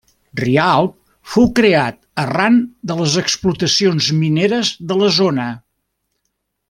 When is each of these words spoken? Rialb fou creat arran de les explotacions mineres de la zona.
Rialb 0.39 0.93
fou 1.33 1.45
creat 1.59 1.99
arran 2.23 2.57
de 2.93 2.95
les 3.01 3.19
explotacions 3.23 4.09
mineres 4.23 4.73
de 4.93 4.99
la 5.03 5.13
zona. 5.19 5.47